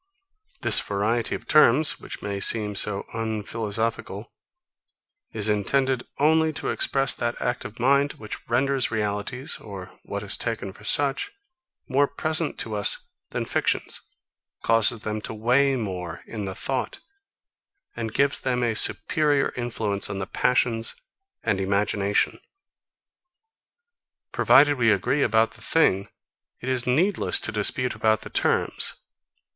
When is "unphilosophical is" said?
3.13-5.47